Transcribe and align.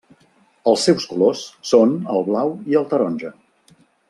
Els 0.71 0.85
seus 0.87 1.05
colors 1.11 1.43
són 1.73 1.95
el 2.17 2.27
blau 2.31 2.57
i 2.73 2.81
el 2.81 2.89
taronja. 2.95 3.37